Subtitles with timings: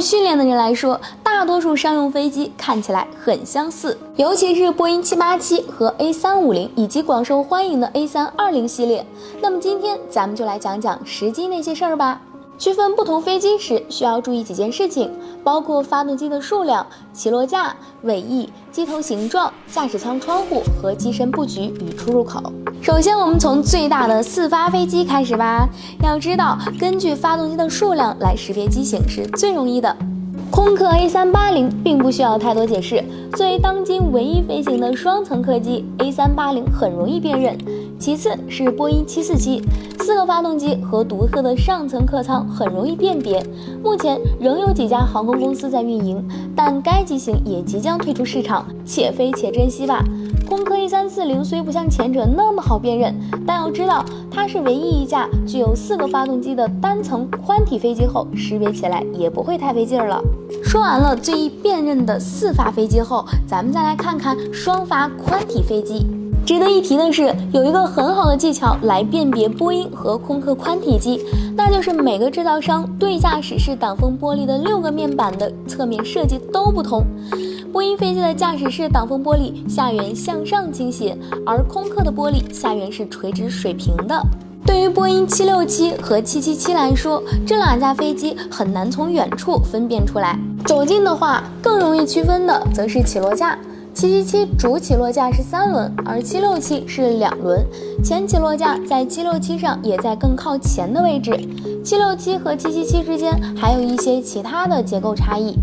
[0.00, 9.04] 训练的人来说，大多数商用飞机看起来很相似，尤其是波音787和 A350 以及广受欢迎的 A320 系列。
[9.40, 12.20] 那么今天咱们就来讲讲实际那些事儿吧。
[12.58, 15.08] 区分不同飞机时需要注意几件事情，
[15.44, 22.42] 包括发动机的数量、起落架、尾翼、机头形状、驾驶舱窗户和机身布局与出入口。
[22.82, 25.68] 首先，我们从最大的四发飞机开始吧。
[26.02, 29.96] 要知道，根据发动机的数量来识别机型是最容易的。
[30.50, 33.04] 空客 A380 并不需要太多解释，
[33.36, 37.56] 作为当今唯一飞行的双层客机，A380 很容易辨认。
[38.00, 39.62] 其次是波音747，
[40.08, 43.44] 四个发动机和独特的上层客舱很容易辨别。
[43.84, 46.26] 目前仍有几家航空公司在运营，
[46.56, 50.02] 但该机型也即将退出市场，且飞且珍惜吧。
[50.48, 53.14] 空客 A340 虽不像前者那么好辨认，
[53.46, 60.18] 但要知道它是唯一一架具有四个发动机的单层宽体飞机后，识别起来也不会太费劲儿了。
[60.64, 66.06] 说完了最易辨认的四发飞机后，咱们再来看看双发宽体飞机。
[66.48, 71.22] 值得一提的是，有一个很好的技巧来辨别波音和空客宽体机，
[71.54, 77.04] 那就是每个制造商对驾驶室挡风玻璃的六个面板的侧面设计都不同。
[77.70, 84.18] 波音飞机的驾驶室挡风玻璃下缘向上倾斜，而空客的玻璃下缘是垂直水平的。
[84.64, 93.58] 对于波音767和777来说，这两架飞机很难从远处分辨出来，走近的话更容易区分的则是起落架。
[93.98, 97.66] 七七七主起落架是三轮，而七六七是两轮。
[98.04, 101.36] 前起落架在七六七上也在更靠前的位置。
[101.84, 105.56] 七六七和七七七之间还有一些其他的结构差异。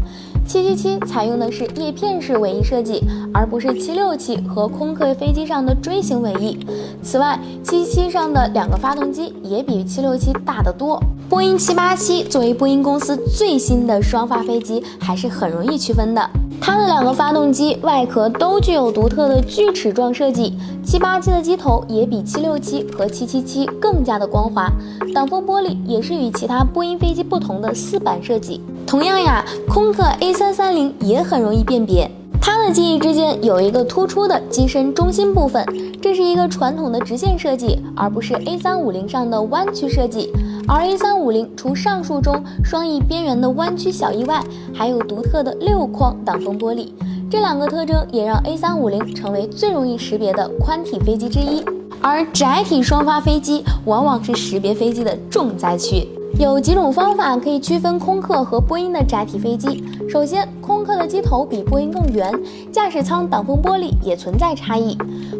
[0.45, 3.01] 七七七采用的是叶片式尾翼设计，
[3.33, 6.59] 而不是七六七和空客飞机上的锥形尾翼。
[7.01, 11.01] 此外，七七七上的两个发动机也比七六七大得多。
[11.29, 16.29] 波音七八七作为波音公司最新的双发飞机，还是很容易区分的。
[16.59, 24.71] 它的两个发动机外壳都具有独特的锯齿状设计，七八七的机头也比七六七和七七七更加的光滑，
[25.13, 28.59] 挡风玻璃也是与其他波音飞机不同的四板设计。
[28.87, 32.09] 同样呀，空客 A 三三零也很容易辨别，
[32.41, 35.63] 它的机翼之间有一个突出的机身中心部分，
[36.01, 40.31] 这是一个传统的直线设计，而不是 A 三五零上的弯曲设计。
[40.67, 44.41] 而 A 三五零除上述中双翼边缘的弯曲小翼外，
[44.77, 46.89] 还有独特的六框挡风玻璃，
[47.31, 51.63] 这两个特征也让 A 三五零成为最容易识别的宽体飞机之一。
[52.01, 56.07] 而窄体双发飞机往往是识别飞机的重灾区。
[56.37, 59.81] 有几种方法可以区分空客和波音的窄体飞机。
[60.09, 62.29] 首先，空客的机头比波音更圆，
[62.71, 64.97] 驾驶舱挡风玻璃也存在差异。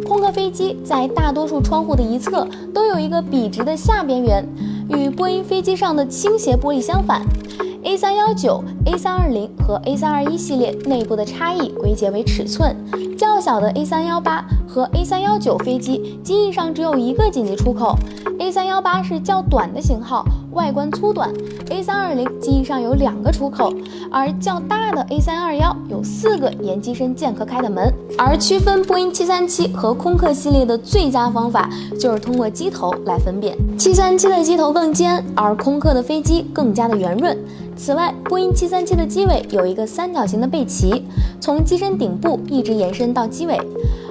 [0.07, 4.47] 空客飞机在大多数窗户的一侧都有一个笔直的下边缘。
[4.87, 7.21] 与波音飞机上的倾斜玻璃相反
[7.95, 12.75] ，A319、A320 和 A321 系列内部的差异归结为尺寸。
[13.17, 17.95] 较小的 A318 和 A319 飞机机翼上只有一个紧急出口
[18.45, 20.23] ，A318 是较短的型号。
[20.51, 21.33] 外观粗短
[21.69, 23.73] ，A320 机翼上有两个出口，
[24.11, 27.91] 而较大的 A321 有四个沿机身间隔开的门。
[28.17, 31.69] 而区分波音737和空客系列的最佳方法
[31.99, 33.57] 就是通过机头来分辨。
[33.77, 37.37] 737的机头更尖，而空客的飞机更加的圆润。
[37.75, 41.03] 此外，波音737的机尾有一个三角形的背鳍，
[41.41, 43.59] 从机身顶部一直延伸到机尾，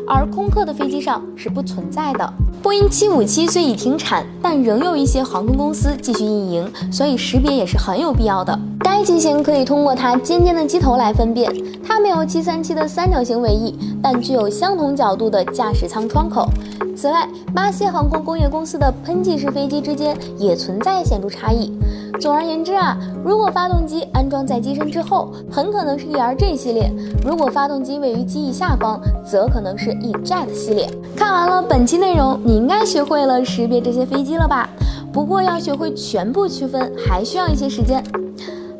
[0.06, 2.32] 而空客的飞机上是不存在的。
[2.62, 8.58] 波音757虽已停产，但仍有一些航空公司继续运营，所以识别也是很有必要的。
[8.80, 11.50] 该机型可以通过它尖尖的机头来分辨，
[11.82, 16.48] 它没有737的三角形尾翼，但具有相同角度的驾驶舱窗口。
[16.96, 21.72] 此外，巴西航空工业公司的喷气式飞机之间也存在显著差异。
[22.20, 26.90] 总而言之啊，如果发动机安装在机身之后，很可能是 ERJ 系列；
[27.24, 30.88] 如果发动机位于机翼下方，则可能是 E-Jet 系列。
[31.16, 34.68] 看完了本期内容，你应该学会了识别这些飞机了吧？
[35.12, 38.02] 不过要学会全部区分，还需要一些时间。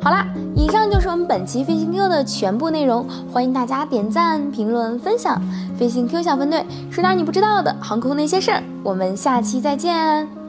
[0.01, 5.41] 好啦，以上就是我们本期飞行 Q 的全部内容，欢迎大家点赞、评论、分享。
[5.77, 8.63] 飞行 Q 小分队，说点你不知道的航空那些事儿。
[8.83, 10.44] 我们下期再见。